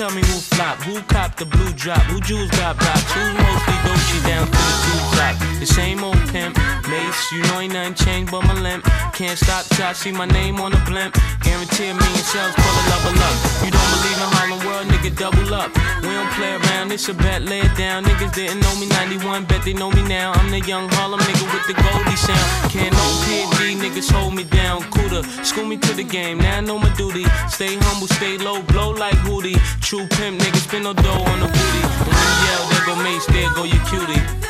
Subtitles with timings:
[0.00, 3.76] tell me who flop, who cop the blue drop, who jewels got blocks, who's mostly
[3.84, 5.34] Dolce down to the two drop.
[5.60, 6.56] The same old pimp,
[6.88, 8.82] Mace, you know ain't nothing changed but my limp.
[9.12, 11.12] Can't stop till I see my name on the blimp.
[11.44, 13.36] Guarantee a million sales, pull a level up.
[13.60, 15.68] You don't believe in Harlem World, nigga, double up.
[16.00, 18.04] We don't play around, it's a bet, lay it down.
[18.04, 20.32] Niggas didn't know me 91, bet they know me now.
[20.32, 22.72] I'm the young Harlem nigga with the Goldie sound.
[22.72, 24.80] Can't no PD, niggas hold me down.
[25.10, 27.24] Cooler, school me to the game, now I know my duty.
[27.48, 29.58] Stay humble, stay low, blow like Hootie.
[29.80, 31.82] True pimp, niggas spin no dough on the booty.
[32.06, 34.49] When you yell, there go Mace, there go your cutie.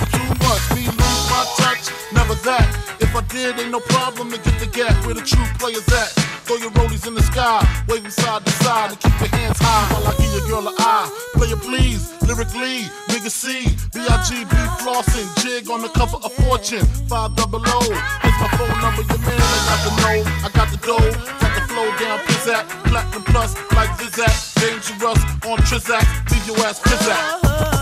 [3.33, 6.11] If ain't no problem to get the gap where the true players at.
[6.43, 9.87] Throw your rollies in the sky, waving side to side, and keep your hands high
[9.93, 11.07] while I give your girl an eye.
[11.35, 17.35] Play it please, lyrically, nigga C, B-I-G-B flossing, jig on the cover of Fortune, 5
[17.37, 17.79] double O.
[18.19, 21.55] Here's my phone number, your man, I got the know, I got the dough, got
[21.55, 27.81] the flow down, pizzat, platinum plus, like Zizak, dangerous on Trizak, leave your ass pizzat.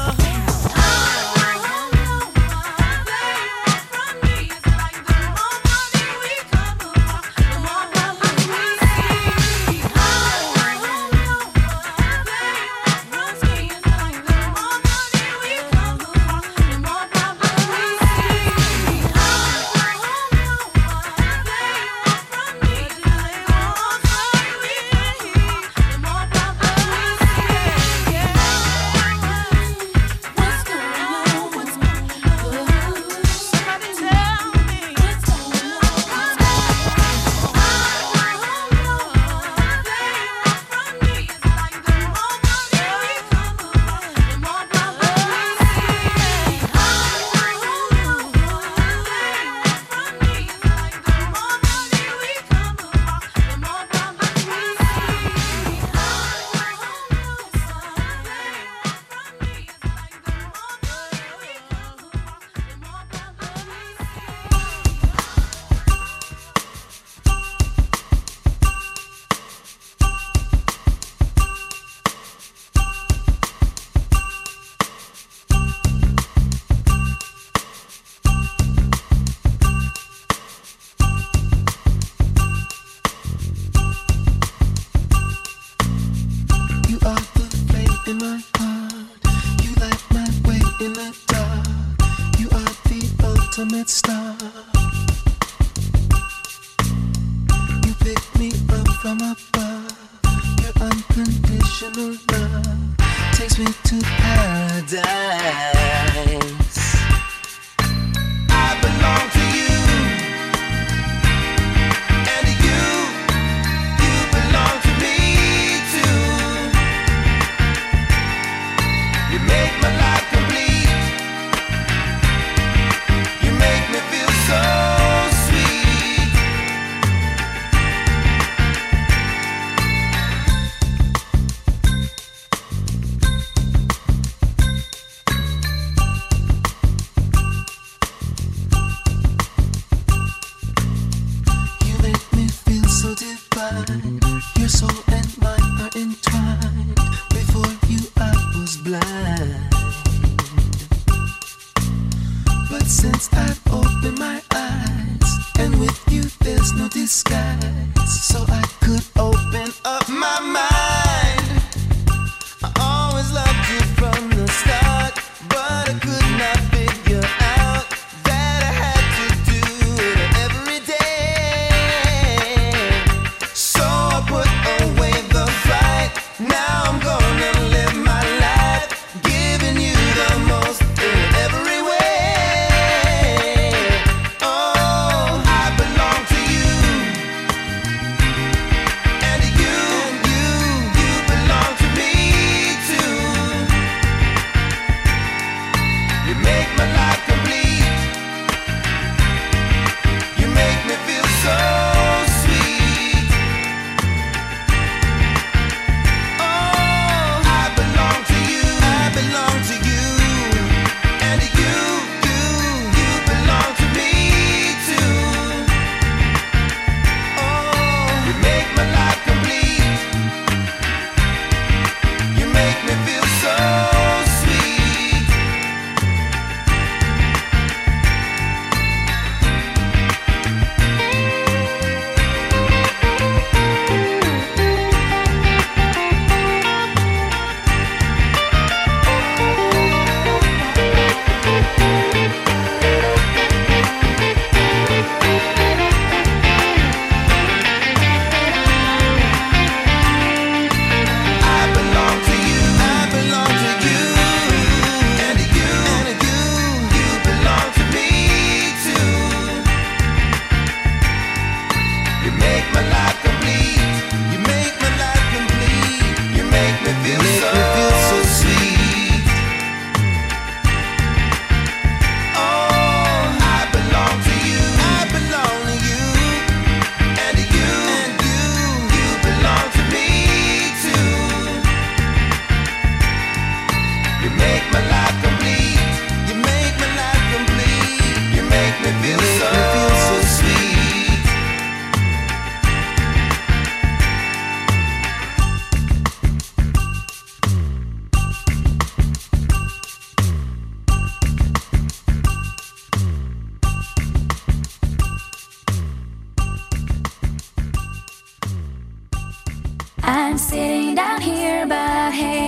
[311.22, 312.39] here, but hey.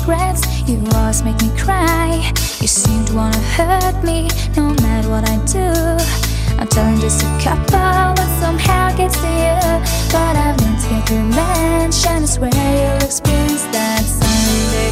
[0.00, 0.68] regrets.
[0.68, 2.32] You always make me cry.
[2.60, 5.68] You seem to wanna hurt me No matter what I do.
[6.58, 9.60] I'm telling just a couple But somehow gets to you.
[10.12, 14.90] But I've been to get And I swear you'll experience that someday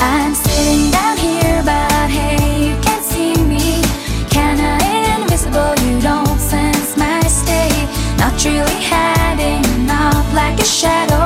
[0.00, 3.82] I'm sitting down here But hey, you can't see me.
[4.30, 5.74] Can I invisible?
[5.86, 7.88] You don't sense my state.
[8.18, 11.21] Not really hiding Not like a shadow.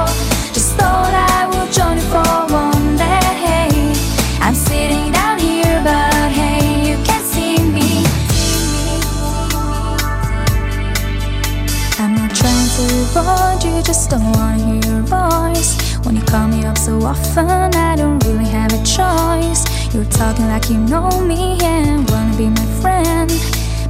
[13.16, 15.96] respond, you just don't wanna hear your voice.
[16.04, 19.64] When you call me up so often, I don't really have a choice.
[19.94, 23.30] You're talking like you know me and wanna be my friend.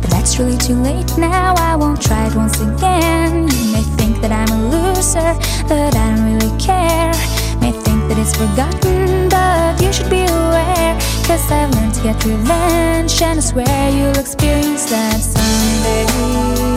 [0.01, 3.49] But that's really too late now, I won't try it once again.
[3.49, 5.33] You may think that I'm a loser,
[5.69, 7.13] but I don't really care.
[7.61, 10.95] May think that it's forgotten, but you should be aware.
[11.27, 16.76] Cause I've learned to get revenge, and I swear you'll experience that someday.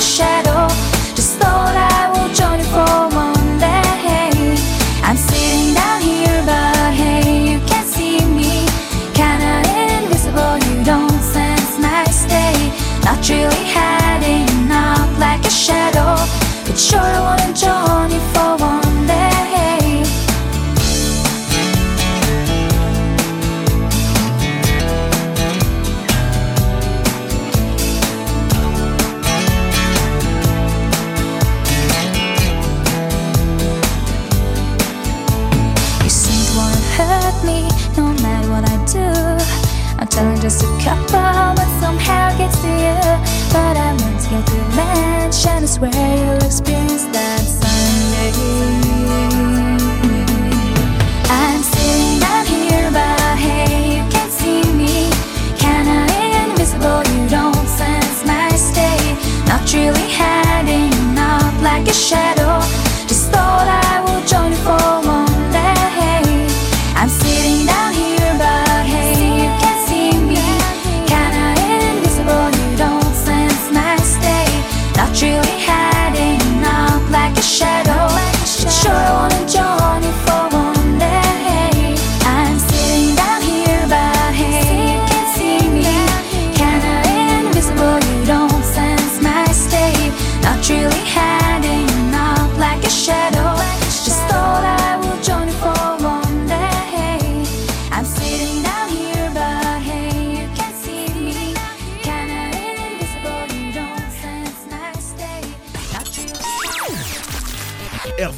[0.00, 0.66] shadow.
[1.14, 4.56] Just thought I would join you for Monday.
[5.04, 8.66] I'm sitting down here but hey, you can't see me.
[10.02, 12.72] Invisible, you don't sense my stay.
[13.04, 13.99] Not really happy.
[43.52, 48.30] But I won't get to mention It's where you'll experience that Sunday.
[51.28, 55.10] I'm sitting down here but hey you can't see me.
[55.58, 57.02] Can I invisible?
[57.12, 59.16] You don't sense my state.
[59.46, 62.59] Not really hiding, not like a shadow.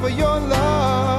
[0.00, 1.15] for your love.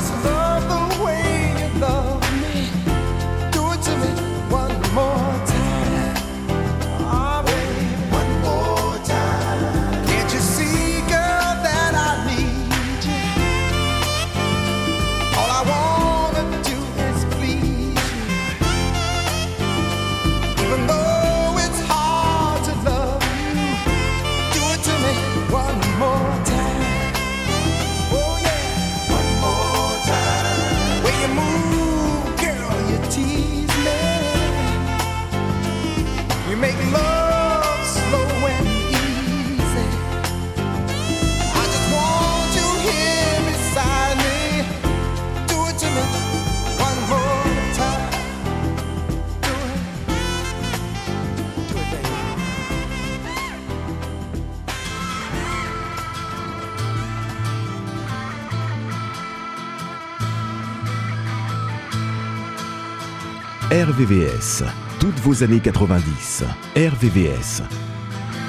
[0.00, 0.39] just love.
[64.00, 64.64] RVVS.
[64.98, 66.44] Toutes vos années 90.
[66.74, 67.60] RVVS.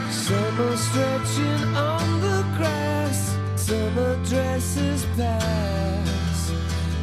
[0.09, 6.53] Summer stretching on the grass, summer dresses pass.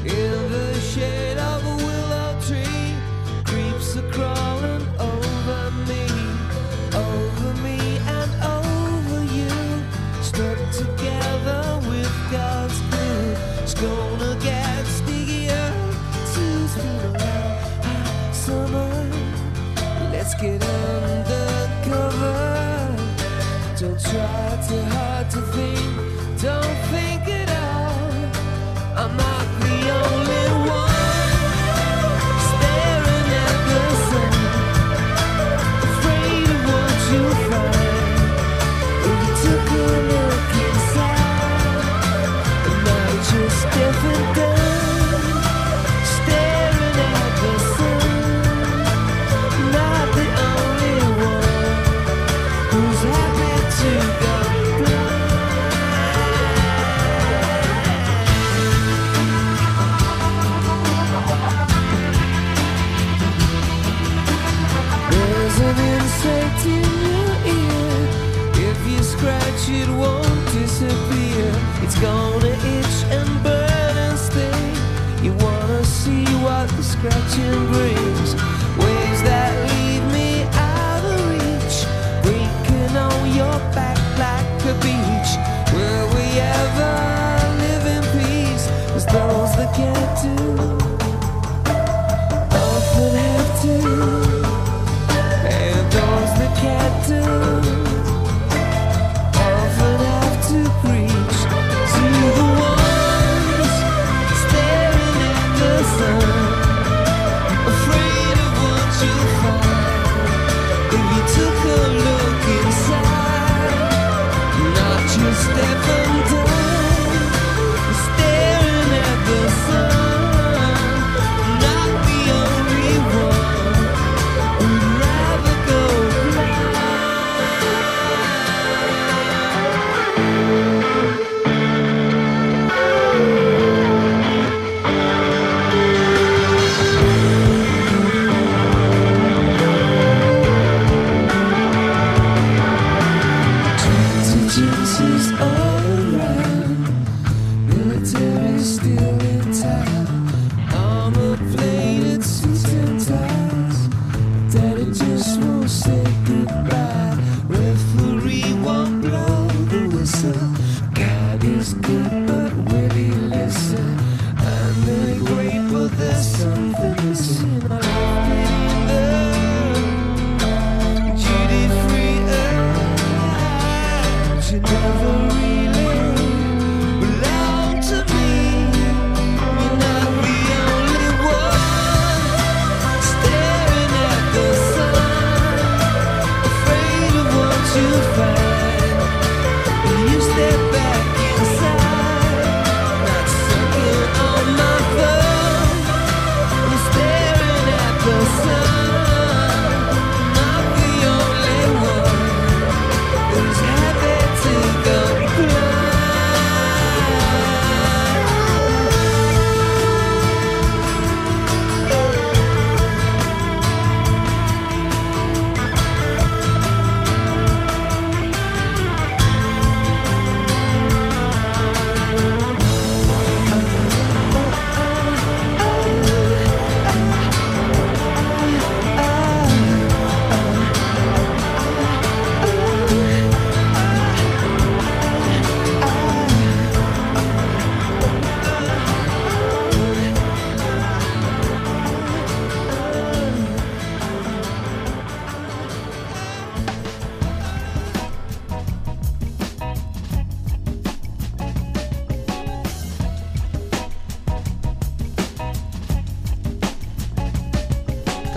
[0.02, 2.94] In the shade of a willow tree,
[3.44, 6.06] creeps are crawling over me,
[6.94, 9.52] over me and over you.
[10.22, 13.36] Stuck together with God's glue,
[18.48, 18.90] summer,
[20.10, 22.36] let's get undercover.
[23.78, 25.84] Don't try too hard to think,
[26.40, 27.47] don't think at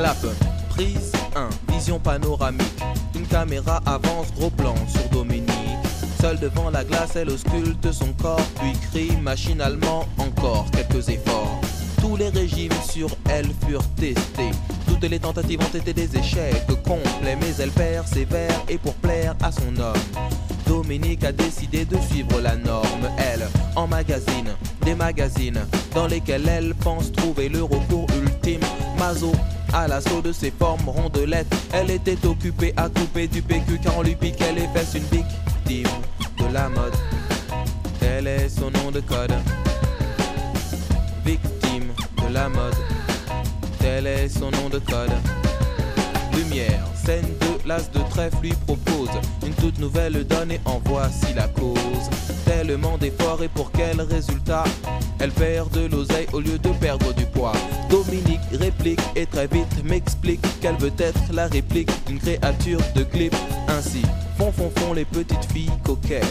[0.01, 0.17] Clap.
[0.69, 1.49] Prise 1.
[1.71, 2.81] Vision panoramique.
[3.13, 5.51] Une caméra avance, gros plan sur Dominique.
[6.19, 11.61] Seule devant la glace, elle ausculte son corps, puis crie machinalement encore quelques efforts.
[11.99, 14.49] Tous les régimes sur elle furent testés.
[14.87, 19.51] Toutes les tentatives ont été des échecs complets, mais elle persévère et pour plaire à
[19.51, 20.01] son homme.
[20.65, 23.07] Dominique a décidé de suivre la norme.
[23.19, 25.59] Elle emmagasine des magazines
[25.93, 28.61] dans lesquels elle pense trouver le recours ultime.
[28.97, 29.31] Mazo
[29.73, 31.53] à l'assaut de ses formes rondelettes.
[31.73, 35.91] Elle était occupée à couper du PQ car on lui piquait les fesses une victime
[36.37, 36.93] de la mode.
[37.99, 39.33] Tel est son nom de code?
[41.25, 42.75] Victime de la mode.
[43.79, 45.11] Tel est son nom de code?
[46.35, 49.09] Lumière, scène de l'as de trèfle lui propose
[49.45, 51.77] une toute nouvelle donne et en voici la cause.
[52.45, 54.63] Tellement d'efforts et pour quel résultat?
[55.21, 57.53] Elle perd de l'oseille au lieu de perdre du poids.
[57.91, 63.35] Dominique réplique et très vite m'explique qu'elle veut être la réplique d'une créature de clip.
[63.67, 64.01] Ainsi,
[64.39, 66.25] font font font les petites filles coquettes.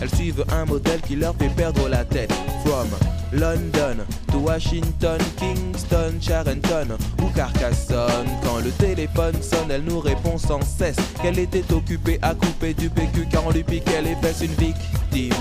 [0.00, 2.32] Elles suivent un modèle qui leur fait perdre la tête.
[2.64, 2.88] From
[3.30, 8.26] London to Washington, Kingston, Charenton ou Carcassonne.
[8.42, 12.88] Quand le téléphone sonne, elle nous répond sans cesse qu'elle était occupée à couper du
[12.88, 15.34] PQ car on lui piquait les fesses une victime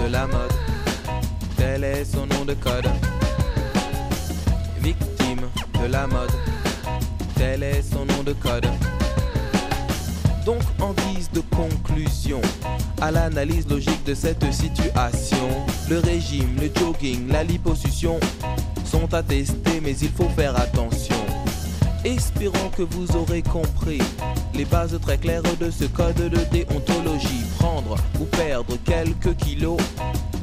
[0.00, 0.50] de la mode.
[1.60, 2.88] Tel est son nom de code.
[4.80, 5.42] Victime
[5.78, 6.30] de la mode.
[7.34, 8.66] Tel est son nom de code.
[10.46, 12.40] Donc en guise de conclusion
[13.02, 15.50] à l'analyse logique de cette situation,
[15.90, 18.18] le régime, le jogging, la liposuction
[18.86, 21.16] sont attestés mais il faut faire attention.
[22.06, 24.00] Espérons que vous aurez compris
[24.54, 27.44] les bases très claires de ce code de déontologie.
[27.58, 29.76] Prendre ou perdre quelques kilos,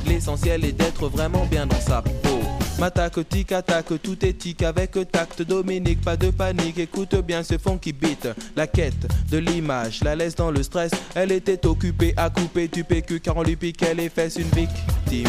[0.07, 2.39] l'essentiel est d'être vraiment bien dans sa peau.
[2.79, 5.41] M'attaque, tic, attaque, tout éthique avec tact.
[5.41, 8.27] Dominique, pas de panique, écoute bien ce fond qui beat.
[8.55, 10.91] La quête de l'image, la laisse dans le stress.
[11.15, 14.35] Elle était occupée à couper du PQ car on lui piquait les fesses.
[14.35, 15.27] Une victime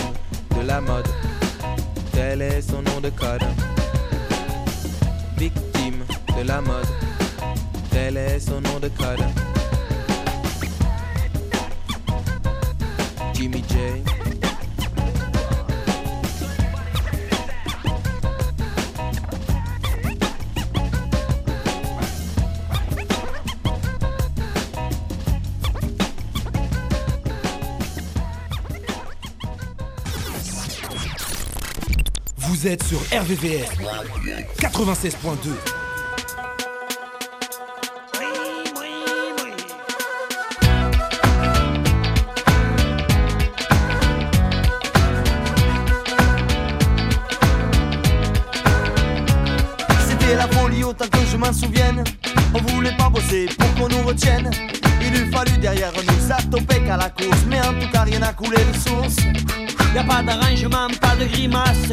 [0.57, 1.09] de la mode.
[2.13, 3.43] Tel est son nom de code.
[5.39, 6.05] Victime
[6.37, 6.87] de la mode.
[7.91, 9.25] Tel est son nom de code.
[13.33, 13.98] Jimmy J.
[32.61, 33.69] Vous êtes sur RVVS
[34.59, 35.51] 96.2.
[50.09, 52.03] C'était la folie autant que je m'en souvienne.
[52.53, 54.51] On voulait pas bosser pour qu'on nous retienne.
[55.01, 57.45] Il eût fallu derrière nous s'attoper qu'à la course.
[57.49, 59.15] Mais en tout cas, rien n'a coulé de source.
[59.95, 61.93] Y a pas d'arrangement, pas de grimace.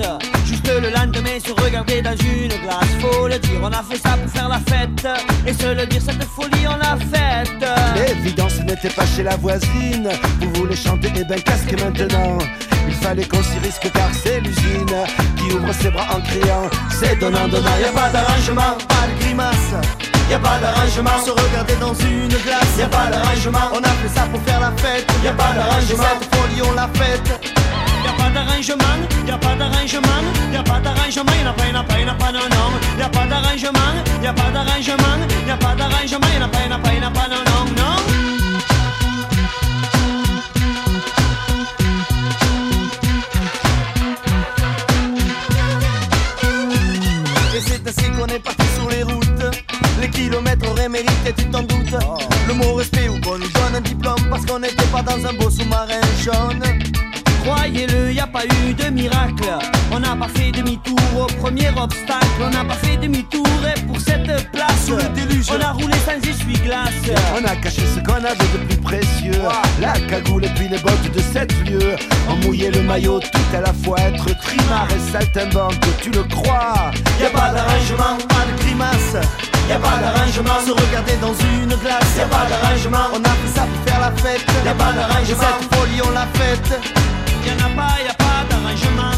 [0.67, 2.89] Le lendemain se regarder dans une glace.
[2.99, 5.07] Faut le dire, on a fait ça pour faire la fête.
[5.47, 7.65] Et se le dire, cette folie, on l'a faite.
[7.95, 10.09] L'évidence n'était pas chez la voisine.
[10.41, 12.39] Vous voulez chanter, et ben casque maintenant.
[12.87, 14.95] Il fallait qu'on s'y risque car c'est l'usine
[15.37, 16.69] qui ouvre ses bras en criant.
[16.89, 17.77] C'est donnant, donnant.
[17.81, 19.73] Y a pas d'arrangement, pas de grimace.
[20.29, 22.77] Y a pas d'arrangement, se regarder dans une glace.
[22.77, 25.05] Y a pas d'arrangement, on a fait ça pour faire la fête.
[25.23, 27.54] Y a pas d'arrangement, cette folie, on l'a faite.
[28.25, 31.77] Pas d'arrangement, y a pas d'arrangement, y a pas d'arrangement, y en a pas, y
[31.77, 32.71] en pas, y en pas, non, non.
[32.97, 36.47] Y a pas d'arrangement, y a pas d'arrangement, y a pas d'arrangement, y en a
[36.47, 37.95] pas, y en pas, y en pas, non, non, non?
[47.55, 49.25] Et c'est ainsi qu'on est parti sur les routes.
[50.01, 51.95] Les kilomètres auraient mérité, tu t'en doutes.
[52.47, 55.33] Le mot respect ou qu'on nous donne un diplôme parce qu'on n'était pas dans un
[55.33, 56.63] beau sous-marin jaune.
[57.45, 59.45] Croyez-le, y a pas eu de miracle.
[59.91, 62.25] On n'a pas fait demi-tour au premier obstacle.
[62.41, 65.45] On n'a pas fait demi-tour et pour cette place, Sous le déluge.
[65.51, 66.89] on a roulé sans essuie-glace.
[67.39, 69.39] On a caché ce qu'on avait de plus précieux
[69.79, 71.95] La cagoule et puis les bottes de sept lieues
[72.29, 76.91] On mouillait le maillot tout à la fois Être trimar et saltimbanque, tu le crois?
[77.21, 79.15] Y a pas d'arrangement, pas de grimace.
[79.69, 82.15] Y a pas d'arrangement, se regarder dans une glace.
[82.17, 84.45] Y a pas d'arrangement, on a fait ça pour faire la fête.
[84.65, 87.14] Y a pas d'arrangement, cette folie on l'a faite.
[87.45, 89.14] Y'en a pas, y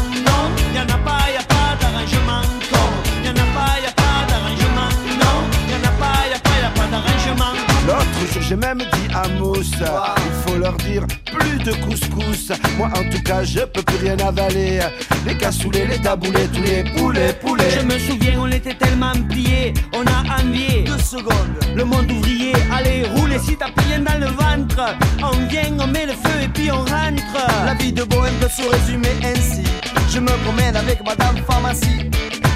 [7.88, 12.88] L'autre jour j'ai même dit à Mousse Il faut leur dire plus de couscous Moi
[12.88, 14.80] en tout cas je peux plus rien avaler
[15.26, 19.72] Les cassoulets, les taboulets, tous les poulets, poulets Je me souviens, on était tellement pliés,
[19.94, 21.56] on a envié Deux secondes.
[21.74, 22.52] le monde ouvrier.
[22.70, 24.94] Allez, roulez si t'as plus rien dans le ventre.
[25.22, 27.48] On vient, on met le feu et puis on rentre.
[27.64, 29.62] La vie de bohème peut se résumer ainsi.
[30.10, 32.10] Je me promène avec madame pharmacie.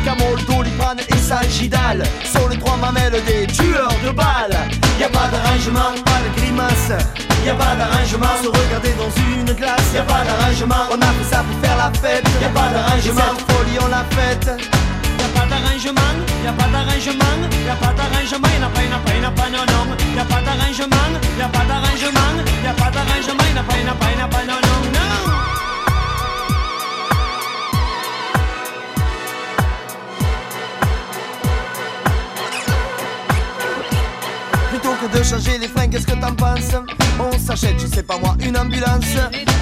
[0.05, 4.59] Camol, Doliprane et Sagidal Sont les trois mamelles des tueurs de balles
[4.99, 6.93] Y a pas d'arrangement, pas de grimace
[7.45, 11.13] Y a pas d'arrangement, se regarder dans une glace Y a pas d'arrangement, on a
[11.13, 14.47] fait ça pour faire la fête Y a pas d'arrangement, cette folie on l'a faite
[14.47, 15.63] Y a pas d'arrangement.
[15.73, 16.13] d'arrangement,
[16.45, 19.21] y a pas d'arrangement, y a pas d'arrangement, y n'a pas, y n'a pas, y
[19.21, 19.97] n'a pas, non, non.
[20.15, 23.79] Y a pas d'arrangement, y a pas d'arrangement, y a pas d'arrangement, y n'a pas,
[23.79, 25.62] y n'a pas, y n'a pas, non, non, non.
[35.11, 36.77] De changer les freins, qu'est-ce que t'en penses?
[37.19, 39.17] On s'achète, je sais pas moi, une ambulance.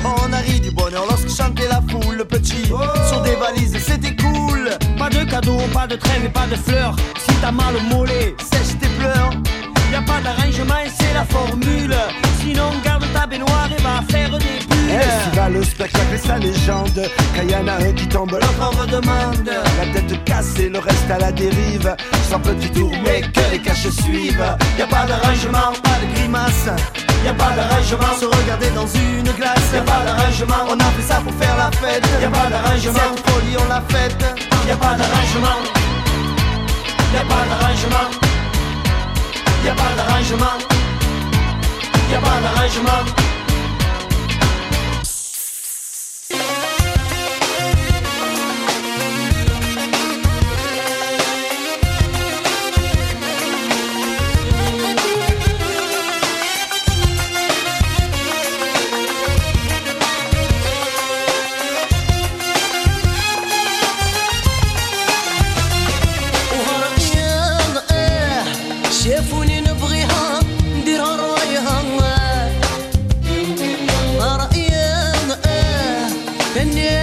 [0.05, 2.67] On a du bonheur lorsque chantait la foule, le petit.
[3.09, 4.71] Sur des valises, c'était cool.
[4.99, 6.95] Pas de cadeaux, pas de traîne et pas de fleurs.
[7.17, 9.31] Si t'as mal au mollet, Sèche tes pleurs.
[9.91, 11.97] y a pas d'arrangement c'est la formule.
[12.43, 14.70] Sinon, garde ta baignoire et va faire des
[15.35, 17.09] va le spectacle et sa légende.
[17.35, 19.51] Quand y en a un qui tombe, l'autre On redemande.
[19.79, 21.95] La tête cassée, le reste à la dérive.
[22.29, 24.57] Sans petit tour, mais que les caches suivent.
[24.79, 26.69] Y a pas d'arrangement, pas de grimace.
[27.25, 29.71] Y a pas d'arrangement, se regarder dans une glace.
[29.73, 32.05] Y a pas d'arrangement, on a fait ça pour faire la fête.
[32.21, 34.25] Y a pas d'arrangement, cette folie on l'a faite.
[34.67, 35.61] Y a pas d'arrangement.
[37.13, 38.11] Y a pas d'arrangement.
[39.65, 40.59] Y a pas d'arrangement.
[42.11, 43.30] Y a pas d'arrangement.
[76.69, 77.00] yeah.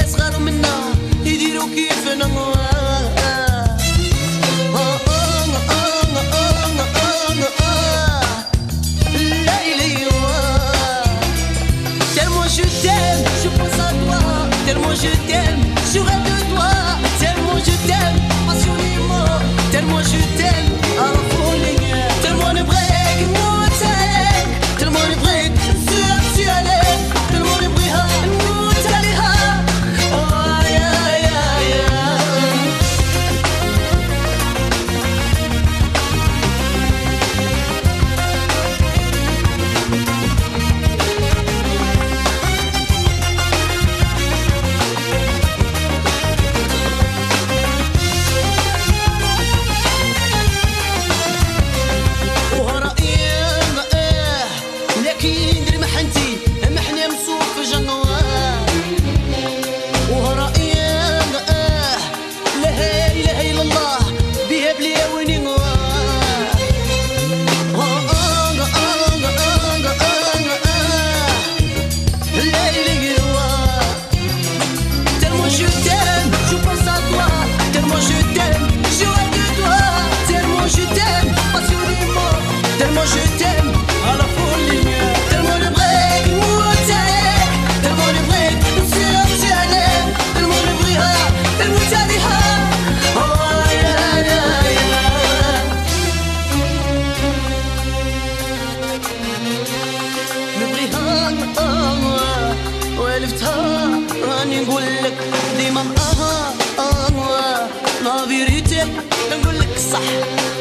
[106.79, 107.67] آه
[108.03, 108.87] ما بيريتك
[109.31, 109.99] نقول لك صح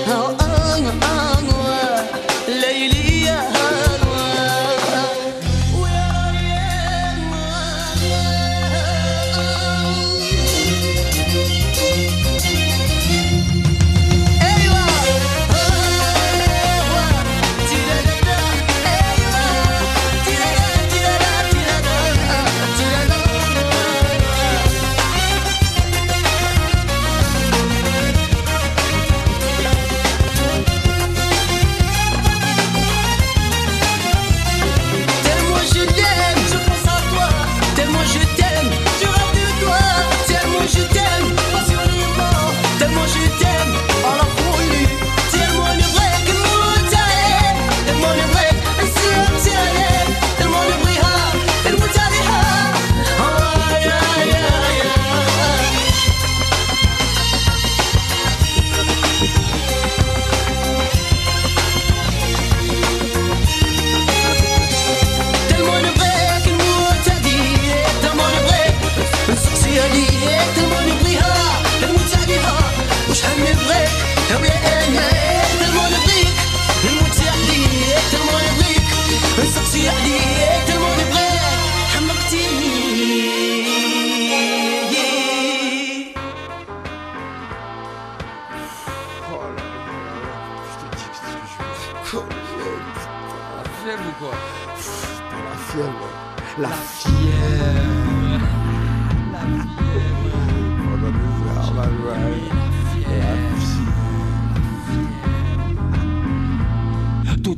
[0.09, 1.36] آه آه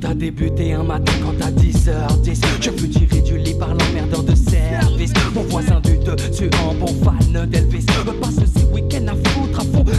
[0.01, 4.22] Tout a débuté un matin quand à 10h10 Je fus tiré du lit par l'emmerdeur
[4.22, 5.12] de service.
[5.34, 7.86] Mon voisin du dessus en bon fan d'Elvis
[8.20, 8.88] passe ces week-ends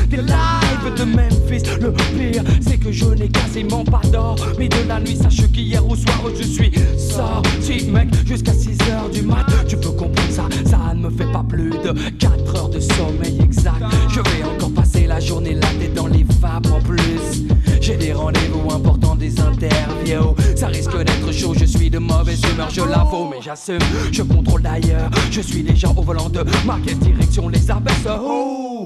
[0.10, 1.64] des lives de Memphis.
[1.82, 5.16] Le pire c'est que je n'ai quasiment pas d'or Mais de la nuit.
[5.16, 9.46] Sache qu'hier au soir je suis sorti mec Jusqu'à 6h du mat.
[9.68, 13.40] Tu peux comprendre ça, ça ne me fait pas plus de 4 heures de sommeil
[13.44, 13.84] exact.
[14.10, 17.46] Je vais encore passer la journée là tête dans les vapes en plus.
[17.82, 20.36] J'ai des rendez-vous importants, des interviews.
[20.56, 23.80] Ça risque d'être chaud, je suis de mauvaise humeur, je l'avoue Mais j'assume,
[24.12, 28.69] je contrôle d'ailleurs Je suis déjà au volant de ma direction les abaisse Oh,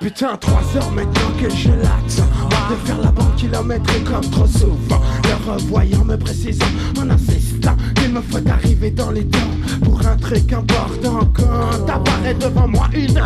[0.00, 5.02] Putain, 3 heures maintenant que je l'attends De faire la banque kilométrique comme trop souvent.
[5.24, 6.64] Le revoyant me précisant
[6.98, 9.38] en insistant Qu'il me faut arriver dans les temps
[9.84, 11.30] Pour un truc important.
[11.34, 13.20] Quand apparaît devant moi une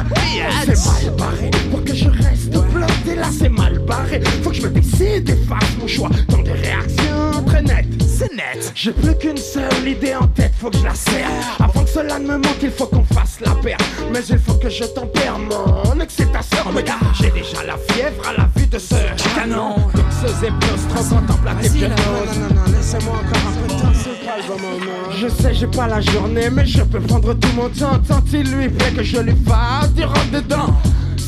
[0.64, 4.20] C'est mal barré Pour que je reste bloqué là c'est mal barré.
[4.42, 6.10] Faut que je me décide et fasse mon choix.
[6.28, 8.72] Dans des réactions très nettes C'est net.
[8.74, 11.56] J'ai plus qu'une seule idée en tête Faut que je la serre.
[11.60, 13.78] Avant cela ne me manque il faut qu'on fasse la paire.
[14.12, 16.58] Mais il faut que je tempère mon excitation.
[16.74, 18.96] Regarde, j'ai déjà la fièvre à la vue de ce
[19.36, 19.76] canon.
[19.94, 22.38] Donc ce zéplos transcontemplatif je n'ose.
[22.38, 25.28] Non, non, non, laissez-moi encore un peu de temps, c'est pas le bon moment Je
[25.28, 28.00] sais, j'ai pas la journée, mais je peux prendre tout mon temps.
[28.08, 30.74] Tant il lui plaît que je lui fasse du rentre dedans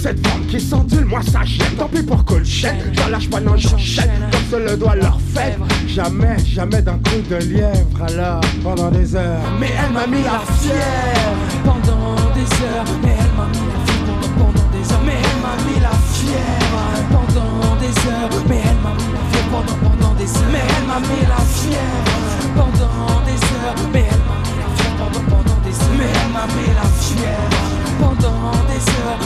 [0.07, 1.75] cette forme qui s'endule, moi ça gêne.
[1.77, 4.09] Tant pis pour qu'on le j'en lâche pas, non j'enchaîne.
[4.31, 8.03] Comme se le doit leur fait Jamais, jamais d'un coup de lièvre.
[8.07, 13.35] Alors, pendant des heures Mais elle m'a mis la fièvre Pendant des heures Mais elle
[13.37, 17.95] m'a mis la fièvre pendant des heures Mais elle m'a mis la fièvre Pendant des
[18.07, 21.25] heures Mais elle m'a mis la fièvre pendant, pendant des heures Mais elle m'a mis
[21.27, 22.15] la fièvre
[22.55, 26.47] Pendant des heures Mais elle m'a mis la pendant, pendant des heures Mais elle m'a
[26.55, 27.63] mis la fièvre
[27.99, 29.26] Pendant des heures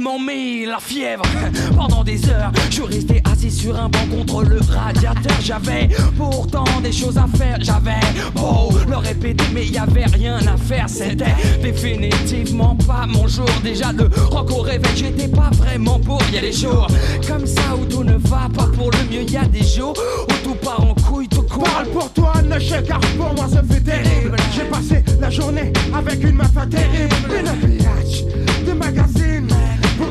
[0.00, 1.24] ils m'ont mis la fièvre
[1.76, 2.50] pendant des heures.
[2.70, 5.36] Je resté assis sur un banc contre le radiateur.
[5.42, 7.58] J'avais pourtant des choses à faire.
[7.60, 8.00] J'avais
[8.34, 10.88] beau le répéter, mais y avait rien à faire.
[10.88, 13.48] C'était définitivement pas mon jour.
[13.62, 16.22] Déjà le rock au réveil, j'étais pas vraiment pour.
[16.32, 16.86] Y a des jours
[17.28, 19.28] comme ça où tout ne va pas pour le mieux.
[19.30, 19.94] Y a des jours
[20.28, 21.64] où tout part en couille, tout court.
[21.64, 25.72] Parle pour toi, ne chèque, car pour moi ça fait terrible J'ai passé la journée
[25.94, 28.24] avec une meuf terrible Une village
[28.66, 29.49] de magazine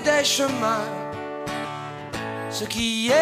[0.00, 0.88] Des chemins.
[2.50, 3.14] Ce qui est,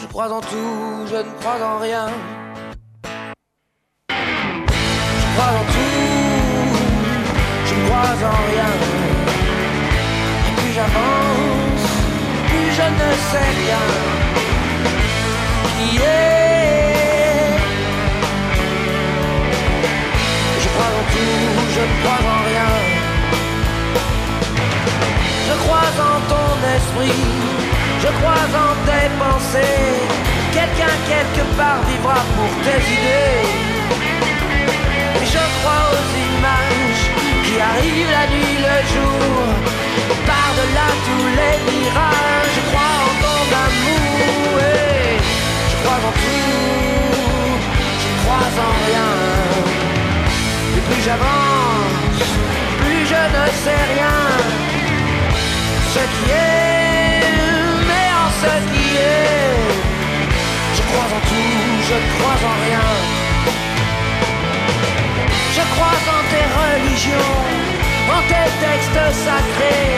[0.00, 2.08] je crois en tout, je ne crois en rien.
[4.08, 4.14] Je
[5.34, 6.72] crois en tout,
[7.66, 8.72] je ne crois en rien.
[10.46, 11.86] Et plus j'avance,
[12.48, 13.84] plus je ne sais rien.
[15.78, 16.45] Qui est
[22.06, 22.72] Je crois en rien.
[25.48, 27.22] Je crois en ton esprit,
[28.00, 29.94] je crois en tes pensées.
[30.52, 33.42] Quelqu'un quelque part vivra pour tes idées.
[35.20, 37.04] Et je crois aux images
[37.44, 39.42] qui arrivent la nuit, le jour.
[40.30, 44.60] Par-delà tous les mirages, je crois en ton amour.
[45.70, 47.56] Je crois en tout,
[48.02, 49.45] je crois en rien
[51.04, 52.22] j'avance,
[52.80, 54.18] plus je ne sais rien.
[55.94, 57.20] Ce qui est,
[57.88, 59.56] mais en ce qui est,
[60.76, 61.60] je crois en tout,
[61.90, 62.88] je crois en rien.
[65.56, 67.36] Je crois en tes religions,
[68.14, 69.94] en tes textes sacrés,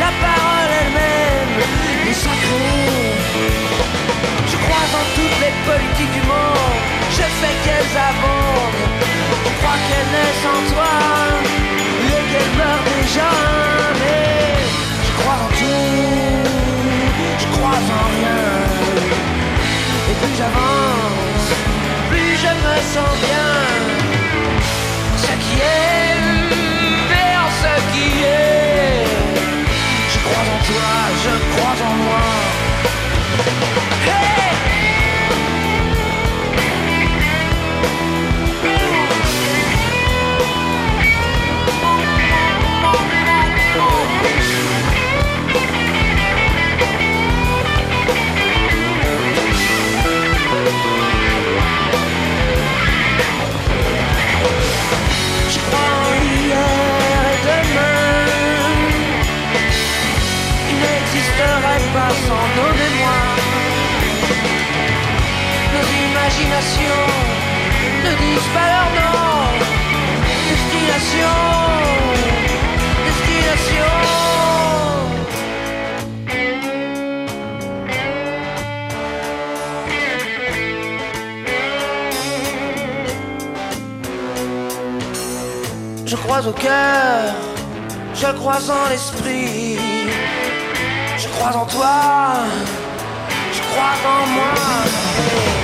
[0.00, 1.56] la parole elle-même
[2.10, 3.16] est sacrée.
[4.50, 5.05] Je crois en
[9.88, 10.94] Qu'elles naissent en toi
[12.14, 13.30] et qu'elles meurent déjà.
[14.00, 14.24] Mais
[15.06, 16.42] je crois en tout,
[17.42, 18.44] je crois en rien.
[20.10, 21.48] Et plus j'avance,
[22.10, 23.35] plus je me sens bien.
[66.46, 67.06] Imaginations
[68.04, 69.46] ne disent pas leur nom.
[70.48, 71.36] Destination,
[73.06, 73.94] destination.
[86.06, 87.34] Je crois au cœur,
[88.14, 89.78] je crois en l'esprit,
[91.18, 91.96] je crois en toi,
[93.52, 95.55] je crois en moi,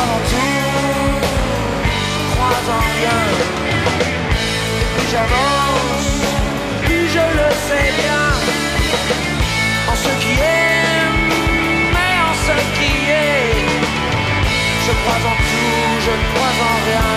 [0.00, 1.26] je crois en tout,
[1.84, 3.20] je crois en rien.
[4.96, 6.08] Plus j'avance,
[6.84, 8.26] plus je le sais bien,
[9.90, 11.04] en ce qui est,
[11.94, 13.52] mais en ce qui est,
[14.86, 17.09] je crois en tout, je ne crois en rien.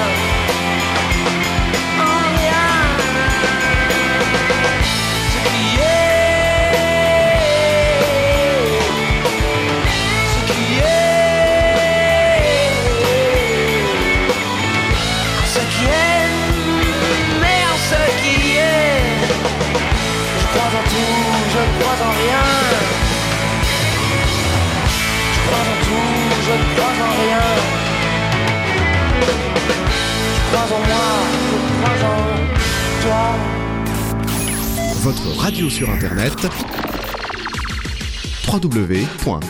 [38.47, 39.43] Www.rdvs.fr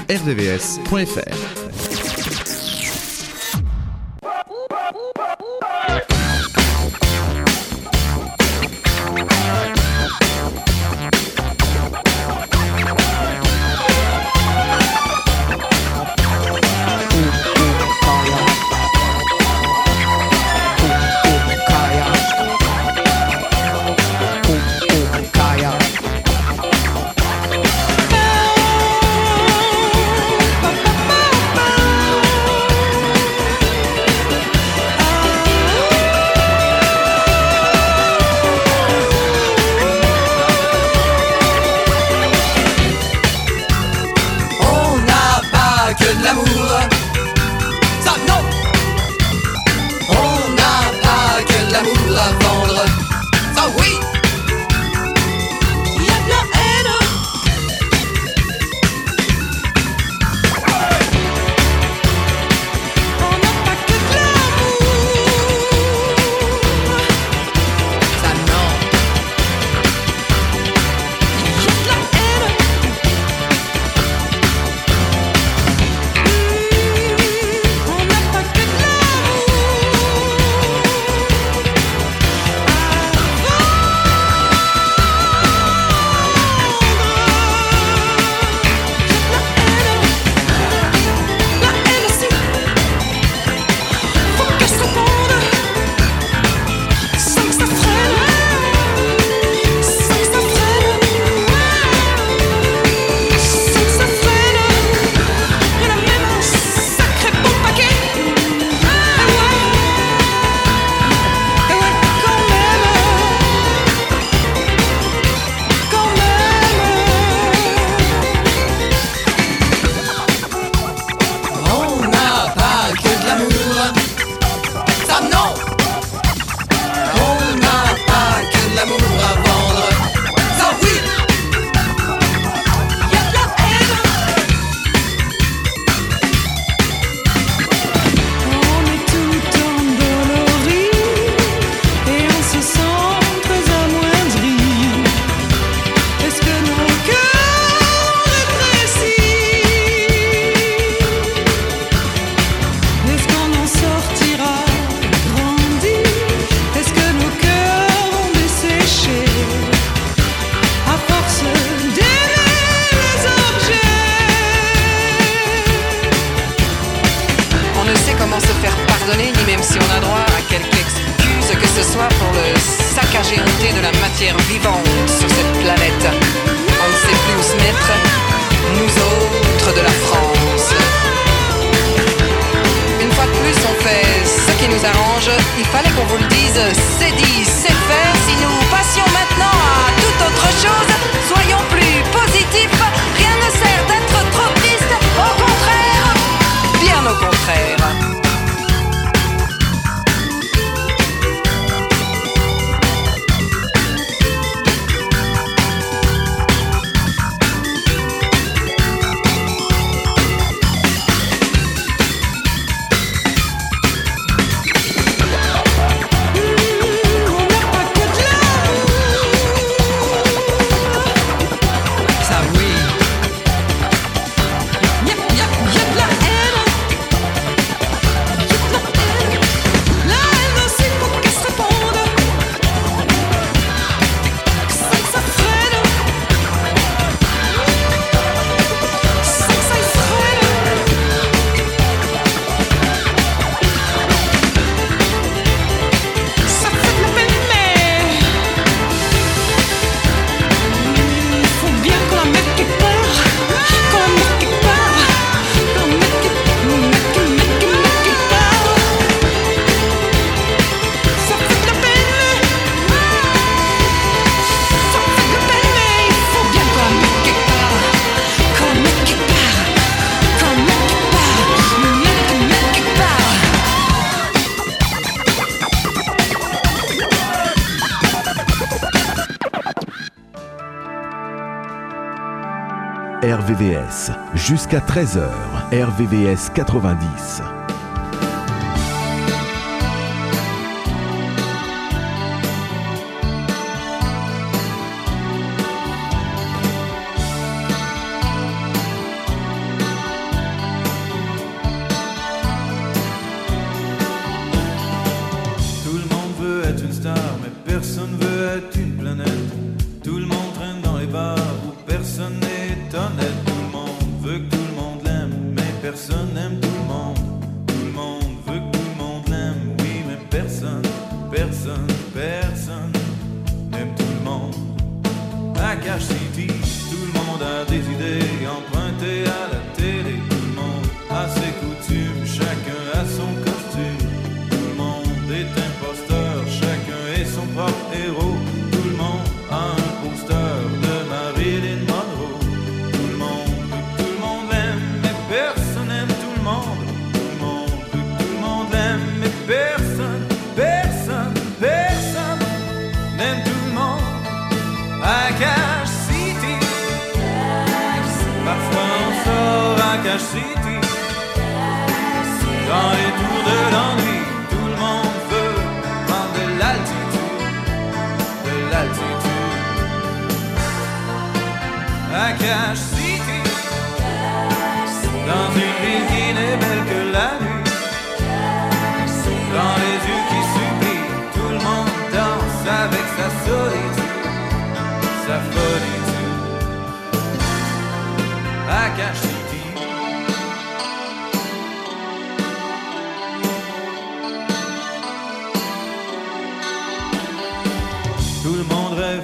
[284.44, 285.30] jusqu'à 13h,
[285.72, 287.53] RVVS 90.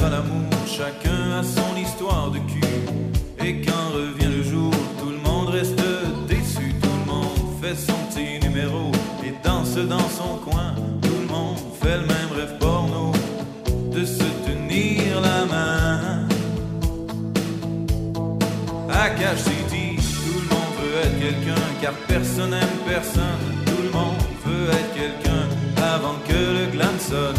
[0.10, 3.46] l'amour, chacun a son histoire de cul.
[3.46, 5.82] Et quand revient le jour, tout le monde reste
[6.28, 8.92] déçu, tout le monde fait son petit numéro
[9.24, 10.76] et danse dans son coin.
[11.02, 13.12] Tout le monde fait le même rêve porno
[13.92, 16.28] de se tenir la main.
[18.92, 23.44] À Cache City, tout le monde veut être quelqu'un, car personne n'aime personne.
[23.66, 25.44] Tout le monde veut être quelqu'un
[25.94, 27.39] avant que le glam sonne.